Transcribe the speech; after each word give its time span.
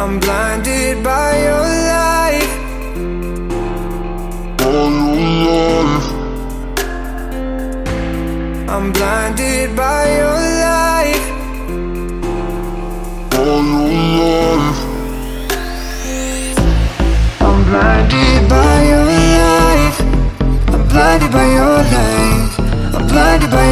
I'm 0.00 0.18
blinded 0.18 1.04
by 1.04 1.30
your 1.44 1.60
light. 1.92 2.50
By 4.56 4.72
your 4.72 4.80
light. 5.44 6.06
I'm 8.68 8.92
blinded 8.92 9.76
by 9.76 10.04
your 10.18 10.38
light. 10.64 11.24
I'm 17.40 17.64
blinded 17.68 18.48
by 18.48 18.82
your 18.90 19.04
light. 19.04 19.96
I'm 20.72 20.82
blinded 20.88 21.30
by 21.30 21.46
your 21.58 21.76
light. 21.94 22.50
I'm 22.94 23.06
blinded 23.06 23.50
by 23.50 23.66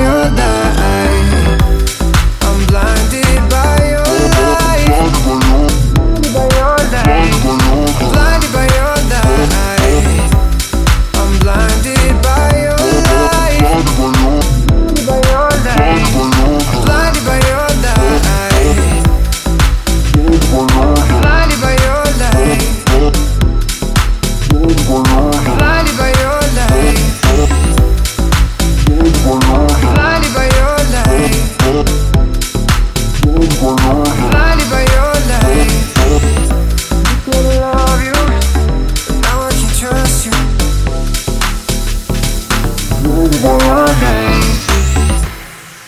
Blinded 43.09 43.43
by 43.43 43.57
your 43.65 43.87
light. 44.05 44.69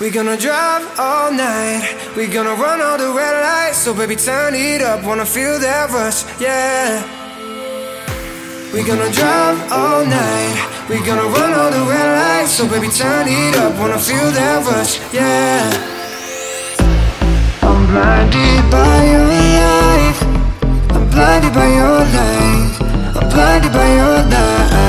We 0.00 0.08
gonna 0.08 0.38
drive 0.38 0.88
all 0.98 1.30
night. 1.30 1.84
We're 2.16 2.32
gonna 2.32 2.54
run 2.54 2.80
all 2.80 2.96
the 2.96 3.12
red 3.12 3.34
lights. 3.44 3.76
So 3.76 3.92
baby, 3.92 4.16
turn 4.16 4.54
it 4.54 4.80
up. 4.80 5.04
Wanna 5.04 5.26
feel 5.26 5.58
that 5.58 5.90
rush, 5.90 6.24
yeah. 6.40 7.04
We're 8.72 8.86
gonna 8.86 9.12
drive 9.12 9.58
all 9.70 10.06
night. 10.06 10.56
We're 10.88 11.04
gonna 11.04 11.28
run 11.28 11.52
all 11.60 11.70
the 11.70 11.84
red 11.92 12.08
lights. 12.20 12.52
So 12.52 12.66
baby, 12.66 12.88
turn 12.88 13.28
it 13.28 13.54
up. 13.56 13.78
Wanna 13.78 13.98
feel 13.98 14.30
that 14.38 14.64
rush, 14.64 14.98
yeah. 15.12 15.68
I'm 17.60 17.86
blinded 17.86 18.64
by 18.72 18.96
your 19.12 19.26
light. 19.36 20.18
I'm 20.96 21.04
blinded 21.10 21.52
by 21.52 21.68
your 21.80 21.98
light. 22.16 22.72
I'm 23.14 23.28
blinded 23.28 23.72
by 23.74 23.88
your 24.00 24.16
light. 24.32 24.79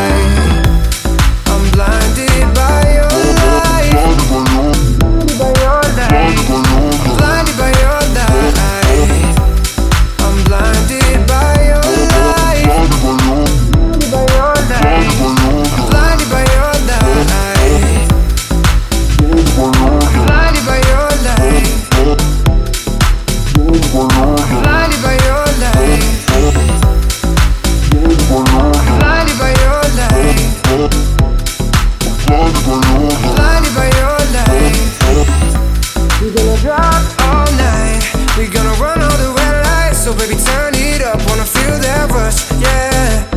feel 41.53 41.77
that 41.79 42.09
rush, 42.11 42.39
yeah. 42.63 43.27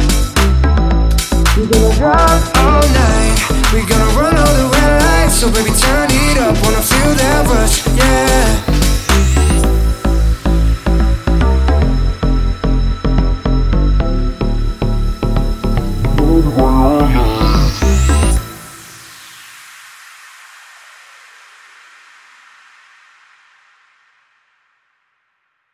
We're 1.56 1.66
gonna 1.66 2.04
rock 2.04 2.42
all 2.56 2.86
night. 3.02 3.38
We're 3.72 3.86
gonna 3.86 4.10
run 4.18 4.36
all 4.36 4.54
the 4.60 4.66
red 4.74 5.02
lights. 5.02 5.36
So 5.40 5.46
baby, 5.50 5.70
turn 5.70 6.08
it 6.10 6.38
up. 6.38 6.54
Wanna 6.62 6.82
feel 6.82 7.14
that 7.14 7.46
rush, 7.48 7.86
yeah. 7.98 8.74
Oh, 16.20 17.43